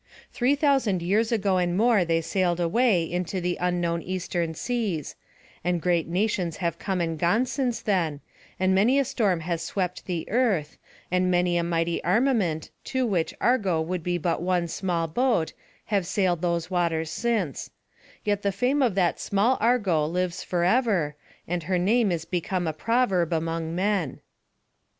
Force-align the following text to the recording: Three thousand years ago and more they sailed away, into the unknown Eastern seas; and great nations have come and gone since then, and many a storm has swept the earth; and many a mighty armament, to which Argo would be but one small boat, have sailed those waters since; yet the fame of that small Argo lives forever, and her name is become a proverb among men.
Three 0.33 0.55
thousand 0.55 1.03
years 1.03 1.31
ago 1.31 1.57
and 1.57 1.77
more 1.77 2.03
they 2.03 2.21
sailed 2.21 2.59
away, 2.59 3.03
into 3.03 3.39
the 3.39 3.55
unknown 3.61 4.01
Eastern 4.01 4.55
seas; 4.55 5.15
and 5.63 5.79
great 5.79 6.07
nations 6.07 6.57
have 6.57 6.79
come 6.79 6.99
and 7.01 7.19
gone 7.19 7.45
since 7.45 7.81
then, 7.81 8.19
and 8.59 8.73
many 8.73 8.97
a 8.97 9.05
storm 9.05 9.41
has 9.41 9.61
swept 9.61 10.07
the 10.07 10.27
earth; 10.31 10.79
and 11.11 11.29
many 11.29 11.55
a 11.55 11.61
mighty 11.63 12.03
armament, 12.03 12.71
to 12.85 13.05
which 13.05 13.31
Argo 13.39 13.79
would 13.79 14.01
be 14.01 14.17
but 14.17 14.41
one 14.41 14.67
small 14.67 15.05
boat, 15.05 15.53
have 15.93 16.07
sailed 16.07 16.41
those 16.41 16.71
waters 16.71 17.11
since; 17.11 17.69
yet 18.23 18.41
the 18.41 18.51
fame 18.51 18.81
of 18.81 18.95
that 18.95 19.19
small 19.19 19.55
Argo 19.59 20.03
lives 20.07 20.43
forever, 20.43 21.15
and 21.47 21.61
her 21.61 21.77
name 21.77 22.11
is 22.11 22.25
become 22.25 22.65
a 22.65 22.73
proverb 22.73 23.31
among 23.31 23.75
men. 23.75 24.19